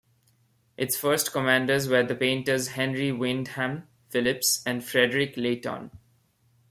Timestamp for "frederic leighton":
4.83-5.91